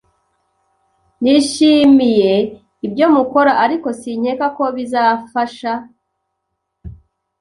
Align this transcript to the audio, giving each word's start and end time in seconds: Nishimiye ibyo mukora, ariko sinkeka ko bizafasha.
Nishimiye 1.21 2.33
ibyo 2.85 3.05
mukora, 3.15 3.51
ariko 3.63 3.87
sinkeka 3.99 4.45
ko 4.57 4.63
bizafasha. 4.75 5.73